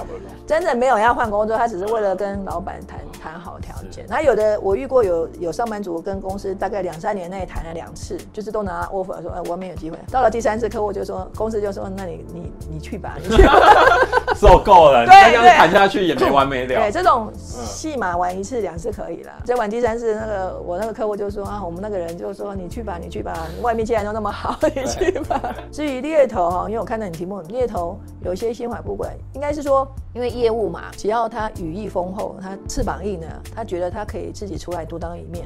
[0.46, 4.04] 真的没有要换工作，他只是为了跟老板谈谈好条件。
[4.08, 9.98] 那有的我遇过有有上班族跟公司大概两三年内谈了两次，就是都拿 offer 说，哎，我没有机会。
[10.10, 13.52] 到了第三次，客户就说，公司就说，那你你你去吧，你去吧。
[14.34, 16.68] 受够了，对，这样谈下去也没完没了。
[16.68, 25.40] 对，这种戏码玩一次两次可以了，再玩第三次，那个我那个客户就说啊，我们那个人就说，你去吧，你去吧，你外面既然都那么好， 你去吧。
[25.70, 35.44] 至于猎头哈，因为我看到你题目，猎头有些心怀不轨，应该是说，因为业务嘛，只要他羽翼丰厚，他翅膀硬呢，他觉得他可以自己出来独当一面。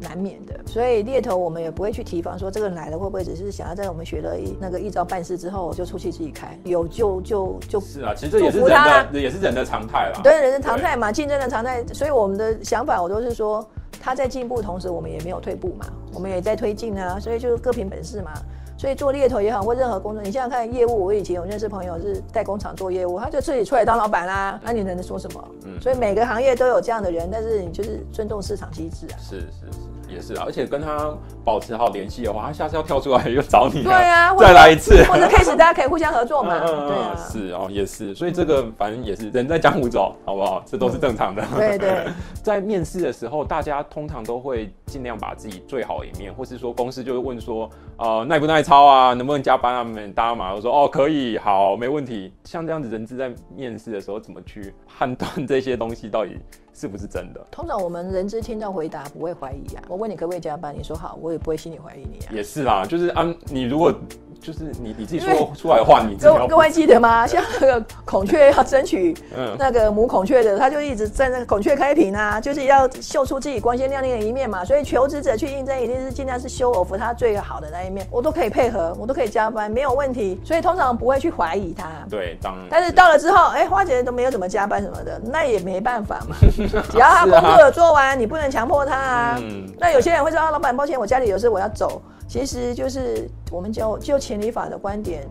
[0.00, 7.80] 难免的，所以猎头我们也不会去提防说这个人来了会不会只是想要在我们学了一那个一招半式之后就出去自己开，有就就就。
[7.80, 8.68] 是啊，其实这也是人
[9.12, 10.20] 的也是人的常态啦。
[10.22, 11.84] 对，人的常态嘛，竞争的常态。
[11.92, 13.66] 所以我们的想法我都是说
[14.00, 18.32] 他在进步，同时我们也没有退步嘛，我们也在推进啊，所以就是各凭本事嘛。
[18.76, 25.48] 所以做猎头也好，或任何工作，你想想看，业务，我以前有认识朋友是代工厂做业务，他就自己出来当老板啦，那你能说什么？
[25.64, 25.80] 嗯。
[25.80, 29.18] 所以每个行业都有这样的人，但是你就是尊重市场机制啊。
[29.18, 29.87] 是是是。
[30.08, 40.62] 也是啊，而且跟他保持好联系的话，他下次要跳出来又找你，对啊，再来一次，或者 case 大家可以互相合作嘛，嗯、对啊，是哦，也是，所以这个反正也是人在江湖走，好不好？
[40.66, 41.42] 这都是正常的。
[41.52, 42.06] 嗯、对对，
[42.42, 47.68] 在面试的时候，大家通常都会尽量把自己最好的一面，或是说公司就会问说，
[47.98, 49.84] 呃，耐不耐操啊，能不能加班啊？
[50.14, 52.32] 大家马上都说哦，可以，好，没问题。
[52.44, 56.38] 像这样子，人资在面试的时候怎么去判断这些东西到底？
[56.78, 57.44] 是不是真的？
[57.50, 59.82] 通常我们人之听到回答不会怀疑啊。
[59.88, 62.30] 我问你可不可以加班，你说好，我也不会心里怀疑你啊。
[62.32, 63.92] 也是啦，就是啊，你如果。
[64.40, 67.26] 就是你你自己说出来的话，你各各位记得吗？
[67.26, 69.14] 像那个孔雀要争取
[69.58, 74.64] 那个母孔雀的，他就一直在那个孔雀开屏啊，就是要秀出自己光鲜亮丽的一面嘛。
[74.64, 78.06] 所以求职者去应征，一定是尽量是 show off 他最好的那一面。
[78.10, 80.40] 我都可以配合，我都可以加班，没有问题。
[80.44, 81.88] 所以通常不会去怀疑他。
[82.08, 82.64] 对，当然。
[82.70, 86.36] 但是到了之后，哎、欸，花姐都没有怎么加班什么的，那也没办法嘛。
[86.90, 89.40] 只要他工作有做完，你不能强迫他啊。
[89.78, 92.00] 那有些人会说啊，老板，抱歉，我家里有事，我要走。
[92.28, 95.26] 其实就是我们就就情理法的观点，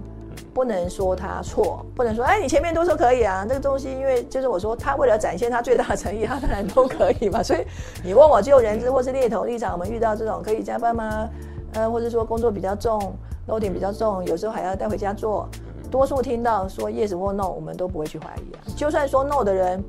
[0.52, 7.42] 不能说他错，不能说哎，你前面都说可以啊，那个东西，因为就是我说他为了展现他最大的诚意，他当然都可以嘛。
[7.46, 7.60] 所以
[8.04, 11.30] 你问我就人资或是猎头立场，我们遇到这种可以加班吗？
[11.74, 13.14] 呃，或者说工作比较重
[13.48, 15.48] ，load 比较重，有时候还要带回家做，
[15.92, 18.60] 多数听到说 yes 或 no，我们都不会去怀疑啊。
[18.76, 19.84] 就算说 no 的人，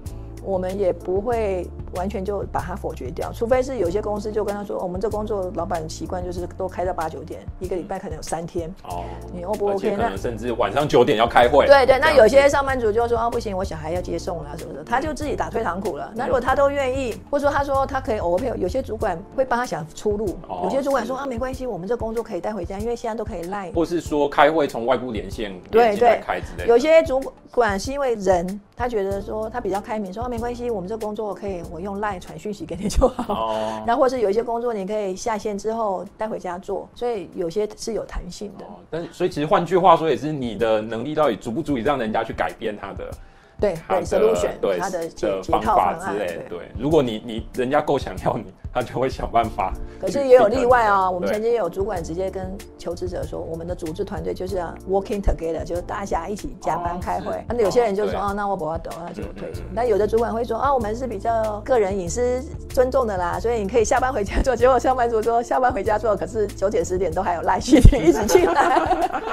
[0.44, 1.66] 我们也不会。
[1.94, 8.72] 完全就把它否决掉，除非是有些公司就跟他说，哦、我们这工作老板习惯就是都开到八九点，一个礼拜可能有三天。
[8.84, 9.96] 哦，你 O 不 OK？
[9.96, 11.66] 那甚至晚上九点要开会。
[11.66, 16.10] 对对，那有些上班族就说啊，不行，我小孩要接送啊什么的，他就自己打退堂鼓了。
[16.14, 20.36] 那如果他都愿意，或者说他说他可以偶尔配合，有些主管会帮他想出路。
[20.48, 23.70] 哦、有些主管说啊，没关系，我们这工作可以带回家，因为现在都可以赖。
[23.72, 26.66] 或是说开会从外部连线对对开之类的。
[26.66, 27.20] 有些主
[27.50, 32.58] 管是因为人，他觉得说他比较开明，说啊没关系，我们这工作可以我用赖传讯息。
[32.68, 38.64] 给你就好，哦， 然后或是有一些工作你可以下线之后带回家做，所以有些是有弹性的。
[38.66, 43.10] 哦，但所以其实换句话说，也是你的能力到底足不足以让人家去改变他的。
[43.58, 46.42] 对，对，solution，对他的的方法之类的。
[46.48, 49.72] 对，如果你你人家够想要你，他就会想办法。
[50.00, 57.44] 可是也有例外啊，我们曾经有主管直接跟求职者说，我们的组织团队就是要 working together，就是大家一起加班开会。
[57.48, 59.62] 那有些人就说哦，那我不要等，那就退出。
[59.72, 64.54] 那有的主管会说啊，我们是比较个人隐私尊重的啦，所以你可以下班回家做。
[64.54, 68.80] 结果上班族说下班回家做，可是九点十点都还有赖续一直进来。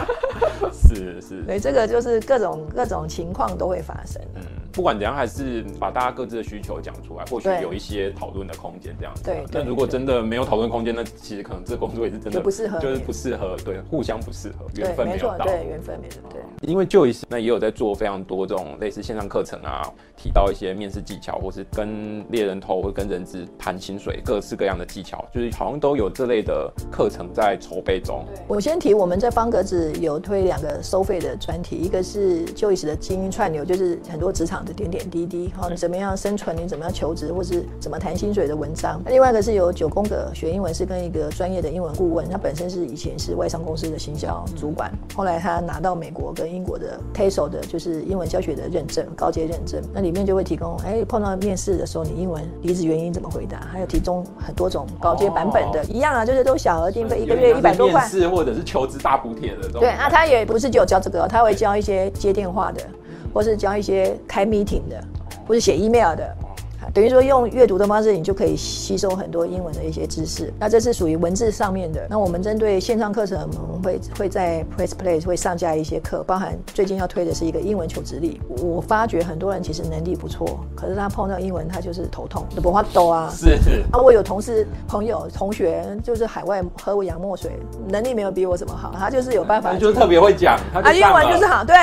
[0.73, 4.21] 是是，对，这个就是各种各种情况都会发生。
[4.35, 9.23] 嗯，不管怎样，还是把大家各自的需求讲出来，或许有一些讨论的空间，这样子。
[9.25, 9.43] 对。
[9.51, 15.45] 但如果真的没有讨论空间，那其实可能这工作也是真的不适合，就是不适合，对，互相不适合，缘分没有到。
[15.45, 16.29] 对，缘分没有。
[16.29, 16.41] 对。
[16.61, 28.25] 因为 Joyce 那也有在做非常多这种类似线上课程啊，提到一些面试技巧，或是跟猎人头或跟人资谈薪水，各式各样的技巧，就是好像都有这类的课程在筹备中。
[28.47, 39.01] 我先提，我们在方格子有推两个收费的专题，一个是 Joyce 的精英串流，就是很多职场的点点滴滴，好，你怎么样生存，你怎么样求职，或是怎么谈薪水的文章。
[39.15, 58.01] 另外一个是由九宫格学英文是跟一个专业的英文顾问，他本身是以前是外商公司的行销主管，后来他拿到美国跟英国的 TESOL 的就是英文教学的认证，高阶认证，那里面就会提供，哎，碰到面试的时候你英文离职原因怎么回答，还有提供很多种高阶版本的，哦、一样啊，就是都小额定费，一个月一百多块。
[58.01, 59.69] 面试或者是求职大补贴的。
[59.69, 62.81] 对，那他也不是只有教这个，他会教一些接电话的，
[63.33, 65.01] 或是教一些开 meeting 的，
[65.47, 66.35] 或是写 email 的。
[66.95, 70.53] 等于说用阅读的方式，你就可以吸收很多英文的一些知识。
[70.57, 72.07] 那这是属于文字上面的。
[72.09, 78.39] 那我们针对线上课程，我们会会在 Press Play 会上架一些课，包含最近要推的是一个英文求职力。
[78.47, 83.29] 我发觉很多人其实能力不错，可是他碰到英文，他就是头痛，就不发抖啊。
[83.29, 83.83] 是是。
[83.91, 91.75] 啊，我有同事、朋友、同学，就是海外喝过洋墨水，能力没有比我怎么好，他就是有办法，就是特别会讲，他啊，英文就是好，对。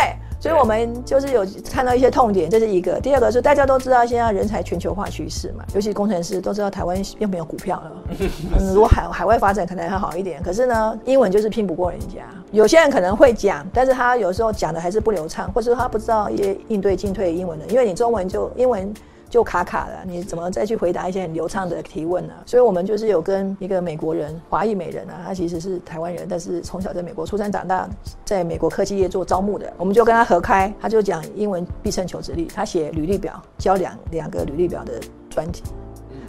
[0.42, 2.98] 所以，我们就是有看到一些痛点，这是一个。
[2.98, 7.92] 第二个是大家都知道，现在人才全球化趋势嘛，尤其工程师都知道台湾又没有股票了。
[8.59, 12.22] 嗯，如果海海外发展可能还好一点，可是呢，英文就是拼不过人家。
[12.50, 18.92] 有些人可能会讲，但是他有时候讲的还是不流畅，或者说他不知道一些应对进退英文的，因为你中文就英文。
[19.32, 22.34] 就卡卡的，你怎么再去回答一些很流畅的提问呢？
[22.44, 27.88] 所以，我们就是有跟一个美国人，华裔美人啊，他其实是台湾人，但是从小在美国出生长大，
[28.26, 35.62] 在美国科技业做招募的，我们就跟他合开，他就讲英文必胜求职力，他写履历表，交两两个履历表的专题。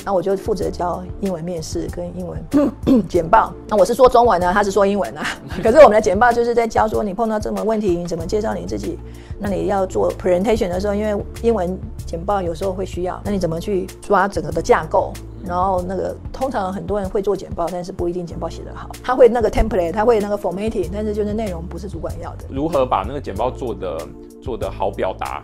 [0.06, 2.44] 那我就负责教英文面试跟英文
[3.08, 3.54] 简报。
[3.68, 5.26] 那我是说中文呢，他是说英文啊。
[5.64, 9.00] 可是我们的简报就是在教说，你碰到这么问题，你怎么介绍你自己？
[9.40, 15.14] 那你要做 presentation 的时候，因为英文简报有时候会需要，那你怎么去抓整个的架构？
[15.46, 18.90] 然后那个通常很多人会做简报，但是不一定简报写得好。
[19.04, 22.46] 他会那个 template，他会那个 formatting，但是就是内容不是主管要的。
[22.50, 23.98] 如何把那个简报做得
[24.42, 25.44] 做得好表达？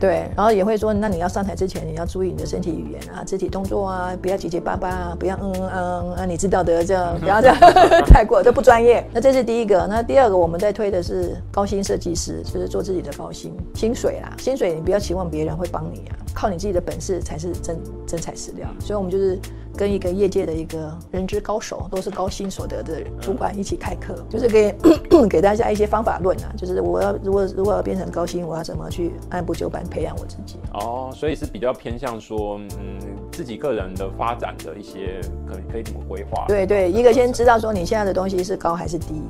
[0.00, 7.56] 对，然后也会说，那你要上台之前，你要注意你的身体语言啊， 肢体动作啊，不要结结巴巴啊，不要嗯嗯嗯啊，你知道的，这样 不要这样
[8.06, 9.04] 太过，这不专业。
[9.12, 18.68] 那这是第一个，那第二个我们在推的是高薪设计师，就是做自己的高薪薪水啦，薪水你不要期望别人会帮你啊，靠你自己的本事才是真真材实料。
[18.80, 19.38] 所以我们就是。
[19.76, 24.74] 跟一个业界的一个人之高手，都是高薪所得的主管一起开课，就是给
[25.30, 30.58] 给大家一些方法论啊，就是我要如果如果要变成高薪，我要怎么去按部就班培养我自己。
[30.74, 32.98] 哦，所以是比较偏向说，嗯，
[33.30, 36.44] 自己个人的发展的一些可以可以怎么规划？
[36.48, 39.22] 对对，一个先知道说你现在的东西是高还是低，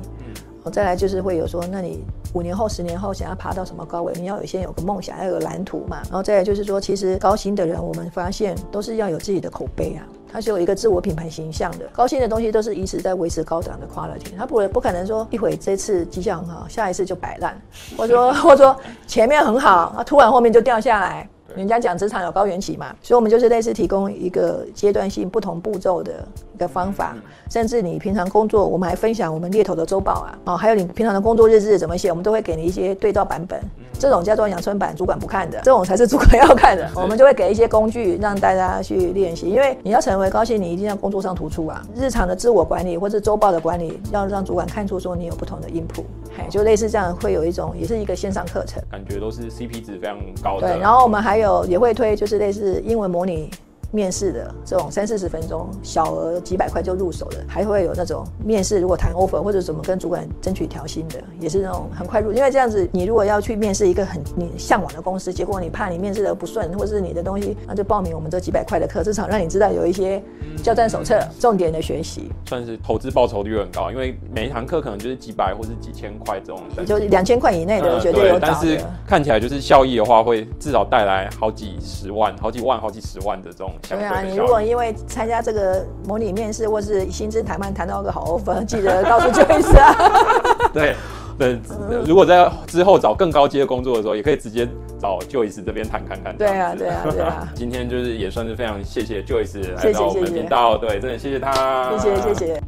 [0.63, 6.01] 嗯，再来就是会有说，那你五年后、十年后想要爬到什么高位，你要有先有个梦想，要有个蓝图嘛。
[6.03, 10.05] 然后再来就是说，其实高薪的人，我们发现都是要有自己的口碑啊。
[10.33, 17.61] 它是有一个自我品牌形象的，高薪的东西都是一直在维持高档的 quality，它不不可能说一会这次绩效很好，下一次就摆烂，
[17.97, 18.73] 或者说或者说
[19.05, 21.27] 前面很好，它突然后面就掉下来。
[21.53, 26.25] 人家讲职场有高原期嘛，所以我们就是类似提供一个阶段性不同步骤的
[26.61, 27.17] 一个方法，
[27.49, 33.59] 甚至你平常工作，我们还分享我们猎头的周报啊，哦，还有你平常的工作日志怎么写，我们都会给你一些对照版本。
[33.97, 36.87] 这种叫做阳春版，主管不看的，这种才是主管要看的。
[36.95, 41.81] 我们就会给一些工具让大家去练习，因为你要成为高薪，你一定要工作上突出啊。
[41.95, 46.03] 日常的自我管理或者周报的管理，要让主管看出说你有不同的 input，
[46.47, 50.67] 就类似这样，会有一种也是一个线上课程，感觉都是 CP 值非常高的。
[50.67, 53.49] 对，然后我们还有也会推，就是类似英文模拟。
[53.91, 62.31] 面试的这种三四十分钟，小额几百块就入手的，还会有那种面试如果谈 offer 或者怎么跟主管争取调薪的，也是那种很快入。
[62.31, 70.23] 因为这样子，你如果要去面试一个很你向往的公司，结果你怕你面试的不顺，或者是你的东西，那就报名我们这几百块的课，至少让你知道有一些
[70.63, 73.91] 教战手册，重点的学习，算是投资报酬率很高。
[73.91, 78.39] 因为每一堂课可能就是几百或是几千块这种，就两千块以内的绝对有。
[78.39, 83.71] 但是看起来就是效益的话，会至少带来好几十万、好几万、好几十万的这种。
[83.89, 90.69] 对啊，你如果因为参加这个模拟面试，或是薪资谈判谈到个好 offer，记得告诉 Joyce 啊。
[90.73, 90.95] 对
[91.37, 91.59] 对，
[92.05, 94.67] 如果在之后找更高阶的工作的时候，也可以直接
[94.99, 96.37] 找 Joyce 这边谈看看。
[96.37, 97.51] 对啊，对啊，对啊。
[97.55, 101.97] 今天就是也算是非常谢谢 Joyce 来到我们频道，对，真的谢谢他。
[101.97, 102.61] 谢谢谢谢。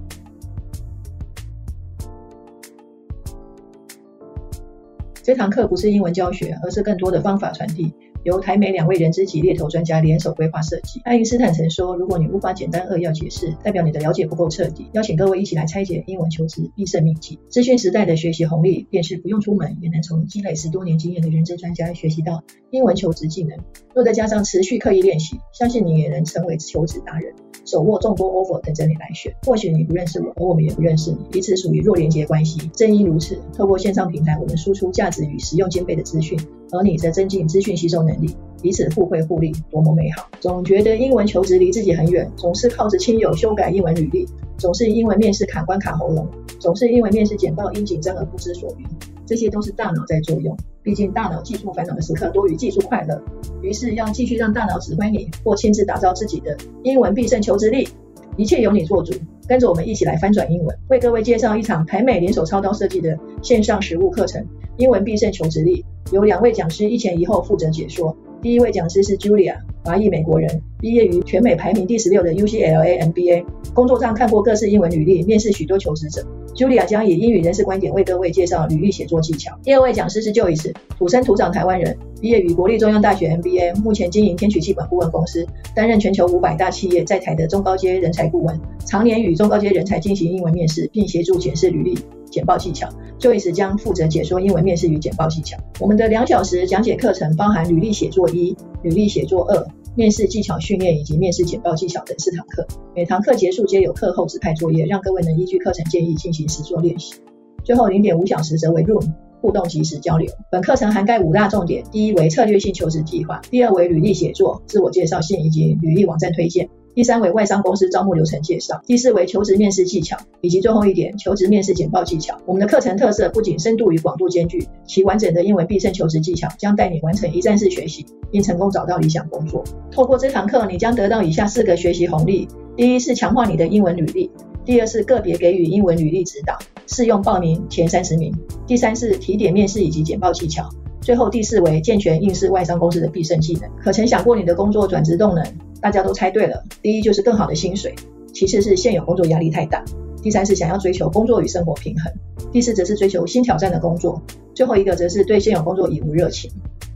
[5.21, 7.93] 这堂课不是英文教学，而是更多的方法传递。
[8.23, 11.01] 由台美两位人资及猎头专家联手规划设计。
[11.03, 17.39] 爱因斯坦曾说：“如果你无法简单扼要解释，代表你的了解不够彻底。”邀请各位一起来拆解英文求职必胜秘籍。
[17.49, 23.57] 资讯时代的学习红利，便是不用出门也能从积累十多年经验的人资专家学习到英文求职技能。
[23.93, 27.33] 若再加上持续刻意练习，相信你也能成为求职达人。
[27.65, 29.33] 手握众多 offer 等着你来选。
[29.45, 32.69] 或许你不认识我，而我们也不认识你，彼此属于弱连接关系。
[32.73, 36.39] 正因如此，透过线上平台，我们输出价值与实用兼备的资讯，
[36.71, 40.27] 而你则增进资讯吸收能力，彼此互惠互利，多么美好！
[40.39, 46.27] 总觉得英文求职离自己很远，总是靠着亲友修改英文履历，总是英文面试卡关卡喉咙，
[46.59, 48.85] 总是英文面试简报因紧张而不知所云。
[49.33, 53.19] 这些都是大脑在作用，毕竟大脑技术烦恼的时刻多于技术快乐。
[53.63, 57.89] 于是要继续让大脑指挥你，或亲自打造自己的英文必胜求职力，
[58.37, 59.11] 一切由你做主。
[59.47, 64.39] 跟着我们一起来翻转英文，为各位介绍一场台美联手操刀设计的线上实务课程
[64.77, 68.15] 《英文必胜求职力》，由两位讲师一前一后负责解说。
[68.39, 76.25] 第一位讲师是 Julia，华裔美国人，毕业于全美排名第十六的 UCLA MBA，工作上看过各式英文履历，面试许多求职者。
[76.55, 79.57] Julia 将以英语人士观点为各位介绍履历写作技巧。
[79.63, 91.97] 第二位讲师是 Joyce，土生土长台湾人，毕业于国立中央大学 MBA，目前经营天取气管顾问公司，担任全球五百大企业在台的中高阶人才顾问，常年与中高阶人才进行英文面试，并协助检视履历。
[92.29, 95.55] 简报技巧，Joyce 将负责解说英文面试与简报技巧。
[95.79, 99.65] 我们的两小时讲解课程包含履历写作一、履历写作二、
[99.95, 102.67] 面试技巧训练以及面试简报技巧等四堂课。
[102.93, 107.15] 每堂课结束皆有课后指派作业，让各位能依据课程建议进行实作练习。
[107.63, 110.29] 最后零点五小时则为 Room 互动及时交流。
[110.51, 116.69] 本课程涵盖五大重点：第一为策略性求职计划；第二为履历写作、自我介绍信以及履历网站推荐。
[116.95, 122.37] 第三为外商公司招募流程介绍，第四为求职面试技巧，以及最后一点求职面试简报技巧。
[122.45, 129.63] 我们的课程特色不仅深度与广度兼具，其完整的英文必胜求职技巧将带你完成一站式学习，并成功找到理想工作。
[129.91, 134.29] 透过这堂课，你将得到以下四个学习红利：第一是强化你的英文履历；
[134.63, 138.31] 第二是个别给予英文履历指导，适用报名前三十名；
[138.67, 140.65] 第三是提点面试以及简报技巧；
[141.01, 143.67] 最后第四为健全应试外商公司的必胜技能。
[143.81, 145.43] 可曾想过你的工作转职动能？
[145.83, 147.93] 大家都猜对了，第一就是更好的薪水，
[148.33, 149.83] 其次是现有工作压力太大，
[150.21, 152.09] 第三是想要追求工作与生活平衡，
[152.53, 154.21] 第四则是追求新挑战的工作，
[154.55, 156.49] 最后一个则是对现有工作已无热情。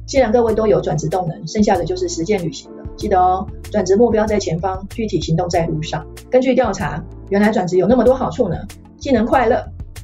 [0.06, 2.84] 既然各位都有转职动能，剩下的就是实践旅行了。
[2.96, 6.08] 记得哦，转职目标在前方，具体行动在路上。
[6.30, 8.56] 根据调查，原来转职有那么多好处呢，
[8.98, 9.62] 既能快乐、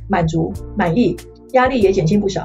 [0.10, 1.16] 满足、满意，
[1.54, 2.44] 压力也减轻不少。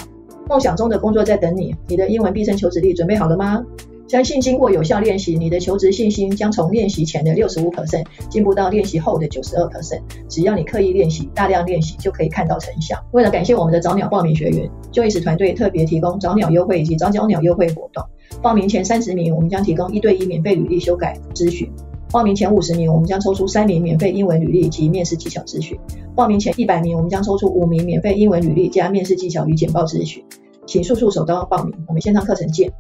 [0.49, 3.61] 梦想中的工作在等你，你的英文必胜求职力准备好了吗？
[4.09, 10.01] 相信经过有效练习，你的求职信心将从练习前的六十五 percent 进步到练习后的九十二 percent。
[10.31, 12.97] 只要你刻意练习，大量练习，就可以看到成效。
[13.13, 18.03] 为了感谢我们的早鸟报名学员，Joyce 团队特别提供早鸟优惠以及早鸟优惠活动。
[18.41, 21.69] 报名前三十名，我们将提供一对一免费履历修改咨询；
[22.11, 25.77] 报名前五十名，我们将抽出三名免费英文履历及面试技巧咨询；
[26.17, 30.25] 报名前一百名，我们将抽出五名免费英文履历加面试技巧与简报咨询。
[30.65, 32.73] 请速速手刀报名，我们线上课程见。